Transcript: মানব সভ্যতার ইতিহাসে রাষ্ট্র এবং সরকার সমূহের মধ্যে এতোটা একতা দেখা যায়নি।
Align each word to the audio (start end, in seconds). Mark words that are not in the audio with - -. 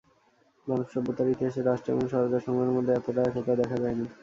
মানব 0.67 0.87
সভ্যতার 0.93 1.31
ইতিহাসে 1.33 1.61
রাষ্ট্র 1.61 1.93
এবং 1.93 2.05
সরকার 2.13 2.43
সমূহের 2.45 2.75
মধ্যে 2.75 2.91
এতোটা 2.93 3.21
একতা 3.29 3.53
দেখা 3.61 3.77
যায়নি। 3.83 4.05